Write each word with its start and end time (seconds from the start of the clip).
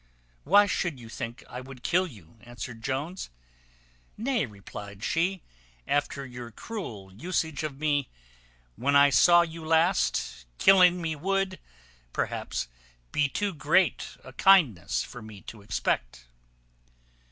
"Why 0.45 0.65
should 0.65 0.99
you 0.99 1.09
think 1.09 1.43
I 1.47 1.61
would 1.61 1.83
kill 1.83 2.07
you?" 2.07 2.39
answered 2.41 2.81
Jones. 2.81 3.29
"Nay," 4.17 4.47
replied 4.47 5.03
she, 5.03 5.43
"after 5.85 6.25
your 6.25 6.49
cruel 6.49 7.13
usage 7.13 7.61
of 7.61 7.77
me 7.77 8.09
when 8.75 8.95
I 8.95 9.11
saw 9.11 9.43
you 9.43 9.63
last, 9.63 10.47
killing 10.57 11.03
me 11.03 11.15
would, 11.15 11.59
perhaps, 12.13 12.67
be 13.11 13.29
too 13.29 13.53
great 13.53 14.17
kindness 14.37 15.03
for 15.03 15.21
me 15.21 15.41
to 15.41 15.61
expect." 15.61 16.25